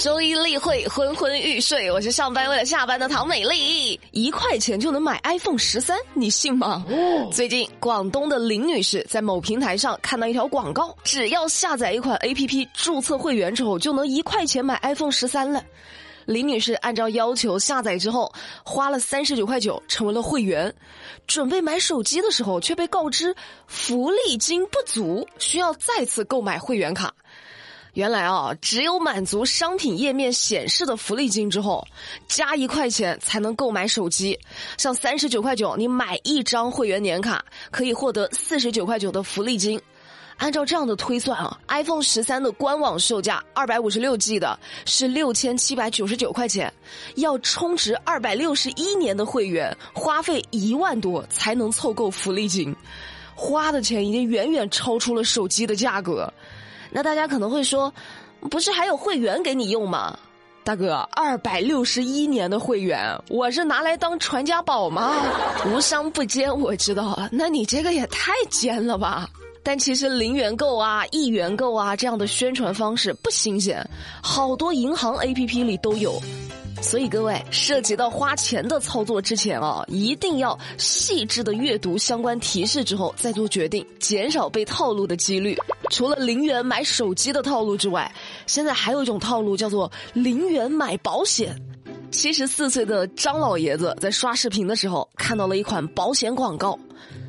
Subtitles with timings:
[0.00, 1.92] 周一例会，昏昏欲睡。
[1.92, 4.00] 我是上班为了下班的唐美丽。
[4.12, 6.86] 一块钱就能买 iPhone 十三，你信吗？
[7.30, 15.62] 最近，广东的林女士在某平台上看到一条广告，只要下载一款 APP，注册会员之后，就能一块钱买 iPhone 十三了。
[16.24, 18.32] 林女士按照要求下载之后，
[18.64, 20.74] 花了三十九块九成为了会员。
[21.26, 23.36] 准备买手机的时候，却被告知
[23.66, 27.12] 福利金不足，需要再次购买会员卡。
[27.94, 31.86] 原来啊，只有满足商品页面显示的福利金之后，
[32.28, 34.38] 加一块钱才能购买手机。
[34.78, 39.80] 像三十九块九，你买一张会员年卡，可以获得四十九块九的福利金。
[40.36, 46.72] 按照这样的推算啊，iPhone 十三的官网售价二百五十六 G 的是六千七百九十九块钱，
[47.16, 52.74] 要充值二百六十一年的会员，花费一万多才能凑够福利金，
[53.34, 56.32] 花的钱已经远远超出了手机的价格。
[56.90, 57.92] 那大家可能会说，
[58.50, 60.18] 不是还有会员给你用吗？
[60.62, 65.14] 大哥，二百六十一年的会员，我是拿来当传家宝吗？
[65.66, 69.28] 无商不奸，我知道，那你这个也太奸了吧！
[69.62, 73.86] 但其实零元购啊、一元购啊这样的宣传方式不新鲜，
[74.22, 76.20] 好多银行 APP 里都有。
[76.82, 85.58] 所以各位，涉及到花钱的操作之前啊，一定要细致的阅读相关提示之后再做决定，减少被套路的几率。
[85.90, 88.10] 除了零元买手机的套路之外，
[88.46, 91.54] 现在还有一种套路叫做零元买保险。
[92.10, 96.78] 七十四岁的张老爷子在刷视频的时候看到了一款保险广告，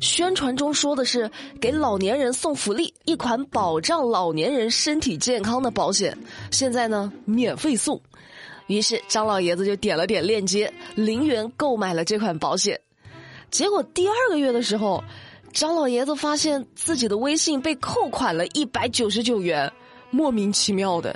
[0.00, 1.30] 宣传中说的是
[1.60, 6.16] 给老年人送福利，一款保障老年人身体健康的保险，
[6.50, 8.00] 现在呢免费送。
[8.66, 12.80] 于是张老爷子就点了点链接，零元购买了这款保险。
[13.50, 15.04] 结果第二个月的时候，
[15.52, 19.70] 张老爷子发现自己的微信被扣款了一百九十九元，
[20.10, 21.14] 莫名其妙的。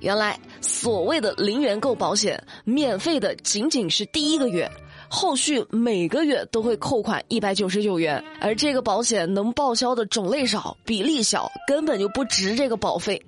[0.00, 4.70] 原来所谓的零元购保险，免费的仅仅是第一个月，
[5.08, 13.20] 后续每个月都会扣款一百九十九元，而这个保险能报销的种类少，比例小，根本就不值这个保费。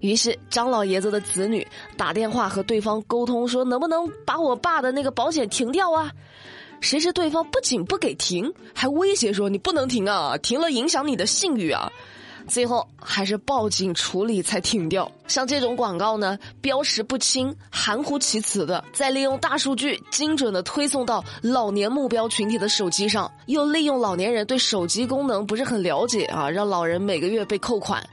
[0.00, 6.10] 于是张老爷子的子女打电话和对方沟通，说能不能把我爸的那个保险停掉啊？
[6.80, 11.90] 谁知对方不仅不给停，还威胁说你不能停啊，停了影响你的信誉啊。
[12.48, 15.10] 最后还是报警处理才停掉。
[15.26, 28.08] 像这种广告呢，标识不清、含糊其辞的，再利用大数据精准的推送到老年目标群体的手机上，又利用老年人对手机功能不是很了解啊，让老人每个月被扣款。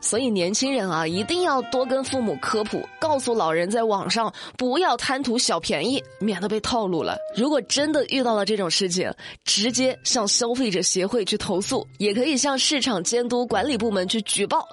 [0.00, 7.16] 所以年轻人啊，一定要多跟父母科普，告诉老人在网上不要贪图小便宜，免得被套路了。
[7.36, 9.12] 如果真的遇到了这种事情，
[9.44, 14.66] 直接向消费者协会去投诉，也可以向市场监督管理部门去举报。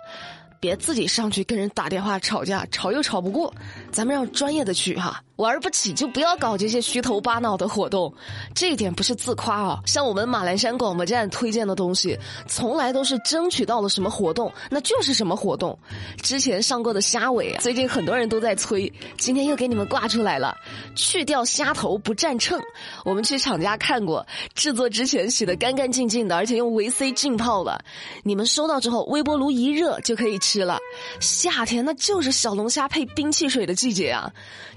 [0.59, 3.53] 别自己上去跟人打电话吵架，吵又吵不过，
[3.97, 5.23] 咱们让专业的去哈。
[5.37, 8.11] 玩不起就不要搞这些虚头巴脑的活动，
[8.55, 9.79] 这一点不是自夸啊。
[9.85, 15.77] 像我们马栏山广播站推荐的东西，从来都是争取到了什么活动，那就是什么活动。
[16.23, 20.55] 之前上过的虾尾啊，最近很多人都在催，今天又给你们挂出来了。
[20.95, 22.59] 去掉虾头不占秤，
[23.05, 24.25] 我们去厂家看过，
[24.55, 27.83] 制作之前洗的干干净净的，而且用维 C 浸泡了。
[28.23, 30.79] 你们收到之后，微波炉一热就可以吃了。
[31.19, 34.31] 夏天那就是小龙虾配冰汽水的季节啊！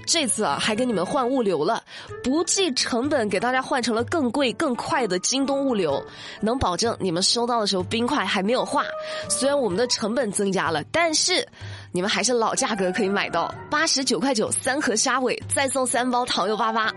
[0.07, 1.83] 这次啊，还给你们换物流了，
[2.23, 6.03] 不计成本给大家换成了更贵更快的京东物流，
[6.41, 8.85] 能保证你们收到的时候冰块还没有化。
[9.29, 11.47] 虽然我们的成本增加了，但是
[11.93, 16.91] 你们还是老价格可以买到八十九块九三盒虾尾，再送三包糖油粑粑。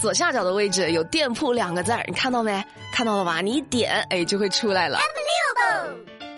[0.00, 2.62] 左下角的位置有店铺两个字儿，你看到没？
[2.92, 3.40] 看到了吧？
[3.40, 4.98] 你一点，哎，就会出来了。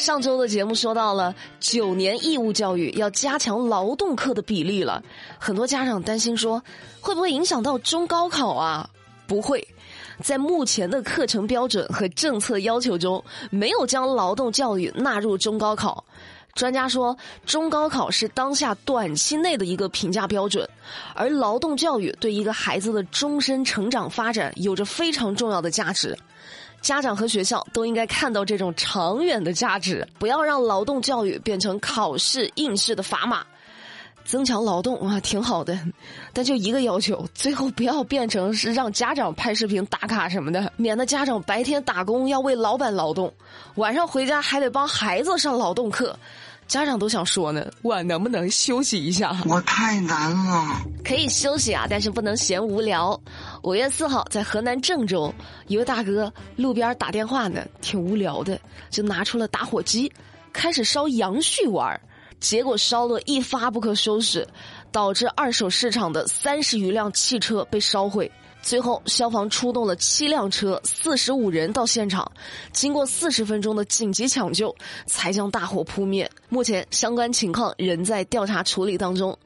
[0.01, 5.03] 上周的节目说到了九年义务教育要加强劳动课的比例了，
[5.39, 6.63] 很多家长担心说
[7.03, 8.89] 会不会影响到中高考啊？
[9.27, 9.63] 不会，
[10.23, 16.03] 在目前的课程标准和政策要求中，没有将劳动教育纳入中高考。
[16.55, 20.67] 专家说，中高考是当下短期内的一个评价标准，
[21.15, 26.17] 而劳动教育对一个孩子的终身成长发展有着非常重要的价值。
[26.81, 33.45] 家长和学校都应该看到这种长远的价值，不要让劳动教育变成考试应试的砝码。
[34.23, 35.77] 增强劳动啊，挺好的，
[36.33, 43.33] 但就一个要求，最后不要变成是让家长拍视频打卡什么的，免得家长白天打工要为老板劳动，
[43.77, 46.17] 晚上回家还得帮孩子上劳动课。
[46.71, 49.37] 家长都想说呢，我能不能休息一下？
[49.45, 50.81] 我太难了。
[51.05, 53.21] 可以休息啊，但是不能嫌无聊。
[53.65, 55.35] 五月四号，在河南郑州，
[55.67, 58.57] 一位大哥路边打电话呢，挺无聊的，
[58.89, 60.13] 就拿出了打火机，
[60.53, 62.01] 开始烧杨絮玩
[62.39, 64.47] 结果烧得一发不可收拾，
[64.93, 68.31] 导致二手市场的三十余辆汽车被烧毁。
[68.63, 72.31] 最后，消防出动了七辆车、四十五人到现场，
[72.73, 74.75] 经过四十分钟的紧急抢救，
[75.07, 76.31] 才将大火扑灭。
[76.49, 79.37] 目前相关情况仍在调查处理当中。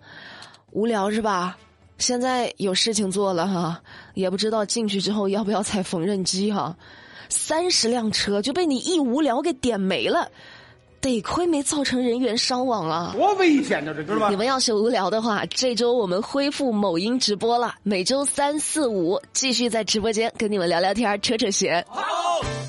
[0.73, 1.57] 无聊是吧？
[1.97, 3.81] 现在有事情做了哈，
[4.15, 6.77] 也不知道进去之后要不要踩缝纫机哈。
[7.29, 10.31] 三十辆车就被你一无聊给点没了。
[11.05, 13.13] 得亏没造成人员伤亡啊！
[13.15, 14.31] 多危险呢，这知道吧？
[14.31, 21.85] 你们要是无聊的话，这周我们恢复某音直播了，每周三四五继续在直播间跟你们聊聊天、扯扯闲。
[21.91, 22.03] 好，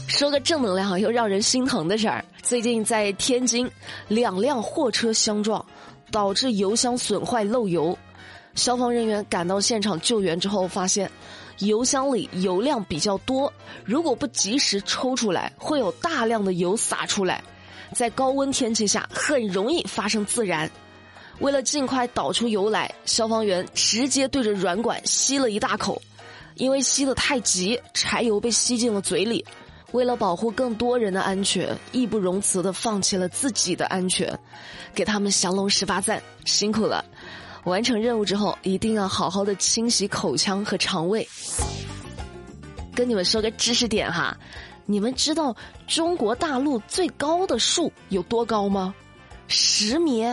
[0.09, 2.25] 说个正能量又让人心疼的事儿。
[2.41, 3.71] 最近在天津，
[4.09, 5.65] 两辆货车相撞，
[6.11, 7.97] 导致油箱损坏漏油。
[8.53, 11.09] 消防人员赶到现场救援之后，发现
[11.59, 13.53] 油箱里油量比较多，
[13.85, 17.41] 如果不及时抽出来，会有大量的油洒出来。
[17.93, 20.69] 在高温天气下，很容易发生自燃。
[21.39, 26.01] 为了尽快导出油来，消防员直接对着软管吸了一大口，
[26.55, 29.45] 因为吸得太急，柴油被吸进了嘴里。
[29.91, 34.37] 为了保护更多人的安全，义不容辞的放弃了自己的安全，
[34.93, 37.03] 给他们降龙十八赞，辛苦了！
[37.65, 41.27] 完成任务之后，一定要好好的清洗口腔和肠胃。
[42.93, 44.37] 跟你们说个知识点哈。
[44.85, 45.55] 你们知道
[45.87, 48.93] 中国大陆最高的树有多高吗？
[49.47, 50.25] 十米、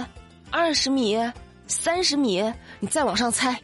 [0.51, 1.19] 二十米、
[1.67, 2.43] 三十米？
[2.81, 3.59] 你再往上猜。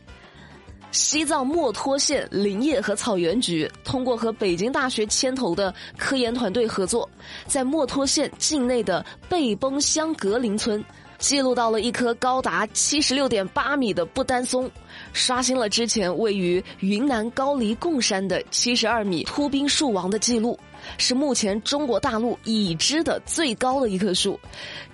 [0.91, 7.09] 西藏墨脱县林业和草原局通过和北京大学牵头的科研团队合作，
[7.47, 10.83] 在墨脱县境内的背崩乡格林村。
[11.19, 14.71] 记录到了一棵高达七十六点八米的不丹松，
[15.13, 20.59] 刷新了之前位于云南高黎贡山的七十二米秃冰树王的记录，
[20.97, 24.39] 是目前中国大陆已知的最高的一棵树，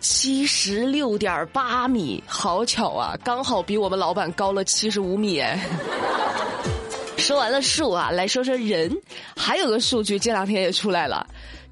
[0.00, 5.60] 七十六点八米，好巧啊，刚好比我们老板高了七十五米哎。
[7.16, 8.94] 说完了树啊，来说说人，
[9.36, 11.26] 还有个数据这两天也出来了。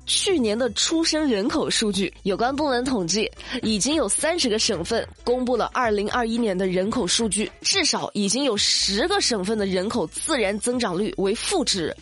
[0.04, 3.30] 去年的出生人口数据，有关部门统计，
[3.62, 11.96] 已经有三十个省份公布了二零二一年的人口数据，至少已经有十个省份的人口自然增长率为负值，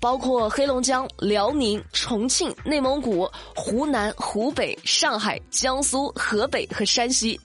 [0.00, 7.38] 包括黑龙江、辽宁、重庆、内蒙古、湖南、湖北、上海、江苏、河北和山西。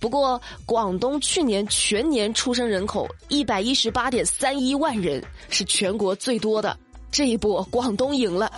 [0.00, 6.76] 不过，广东去年全年出生人口一百一十八点三一万人，是全国最多的。
[7.12, 8.50] 这一波，广东赢了。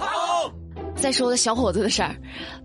[1.05, 2.17] 再说个小伙子的事儿，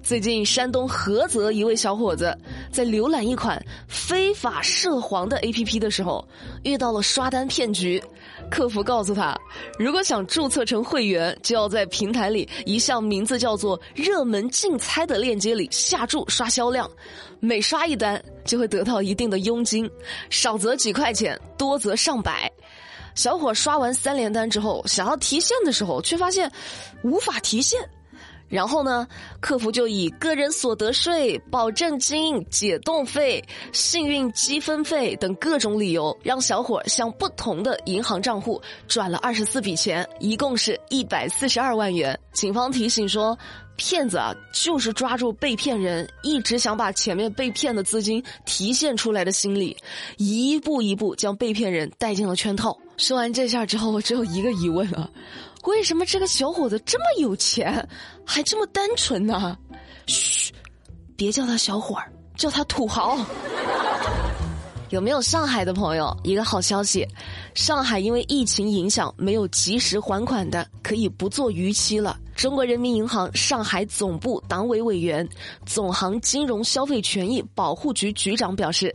[0.01, 2.33] 最近山东菏泽一位小伙子
[2.71, 6.25] 在浏览一款非法涉黄的 APP 的时候，
[6.63, 8.01] 遇到了刷单骗局。
[8.49, 9.37] 客服告诉他，
[9.77, 16.89] 如果想注册成会员，就要在平台里一项名字叫做“热门竞猜”的链接里下注刷销量，
[17.41, 19.91] 每刷一单就会得到一定的佣金，
[20.29, 22.49] 少则几块钱，多则上百。
[23.15, 26.49] 小伙刷完三连单之后，想要提现的时候，却发现
[27.03, 27.77] 无法提现。
[28.49, 29.07] 然后呢，
[29.39, 42.19] 客服就以个人所得税、保证金、解冻费、幸运积分费等各种理由，让小伙向不同的银行账户转了二十四笔钱，一共是一百四十二万元。
[42.33, 43.37] 警方提醒说，
[43.75, 49.77] 骗子啊，就是抓住被骗人一直想把前面被骗的资金提现出来的心理，
[50.17, 52.77] 一步一步将被骗人带进了圈套。
[52.99, 55.09] 说完这下之后，我只有一个疑问了。
[55.63, 57.87] 为什么这个小伙子这么有钱，
[58.25, 59.57] 还这么单纯呢？
[60.05, 60.53] 嘘，
[61.15, 63.17] 别叫他小伙儿，叫他土豪。
[64.89, 66.15] 有没有上海的朋友？
[66.23, 67.07] 一个好消息，
[67.55, 72.19] 上海因为疫情影响没有及时还款的，可以不做逾期了。
[72.35, 75.25] 中国人民银行上海总部党委委员、
[75.65, 78.93] 总行金融消费权益保护局局长表示。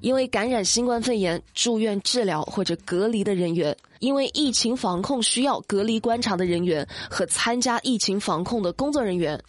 [0.00, 9.40] 因为感染新冠肺炎住院治疗或者隔离的人员，因为疫情防控需要隔离观察的人员和参加疫情防控的工作人员，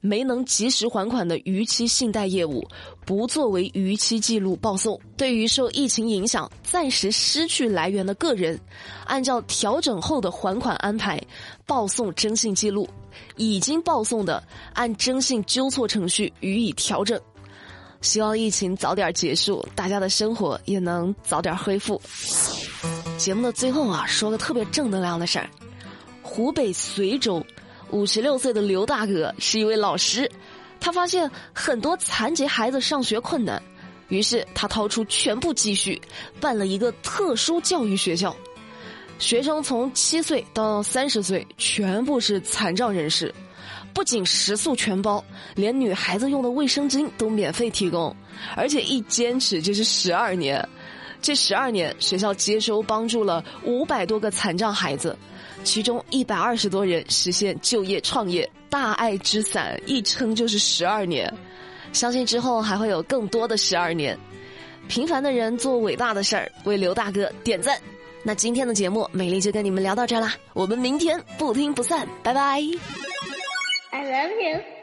[0.00, 2.62] 没能及时还款的逾期信贷业务，
[3.06, 5.00] 不作为逾期记录报送。
[5.16, 8.58] 对于受疫情影响暂时失去来源的个人，
[9.06, 11.20] 按照调整后的还款安排
[11.66, 12.86] 报送征信记录，
[13.36, 14.42] 已经报送的
[14.74, 17.18] 按征信纠错程序予以调整。
[18.04, 22.00] 希望疫情早点结束，大家的生活也能早点恢复。
[23.16, 25.48] 节目的最后啊，说个特别正能量的事儿：
[26.22, 27.44] 湖北随州
[27.90, 30.30] 五十六岁的刘大哥是一位老师，
[30.78, 33.60] 他发现很多残疾孩子上学困难，
[34.08, 35.98] 于是他掏出全部积蓄
[36.38, 38.36] 办了一个特殊教育学校，
[39.18, 43.34] 学生从七岁到三十岁全部是残障人士。
[43.94, 45.24] 不仅食宿全包，
[45.54, 48.14] 连女孩子用的卫生巾都免费提供，
[48.56, 50.68] 而且一坚持就是十二年。
[51.22, 55.16] 这十二年，学校接收帮助了五百多个残障孩子，
[55.62, 58.46] 其中一百二十多人实现就业创业。
[58.68, 61.32] 大爱之伞一撑就是十二年，
[61.92, 64.18] 相信之后还会有更多的十二年。
[64.88, 67.78] 平凡的人做伟大的事儿，为刘大哥点赞。
[68.22, 72.60] 那今天的节目，美丽就跟你们聊到这儿啦，我们明天不听不散，拜拜。
[73.94, 74.73] I love you.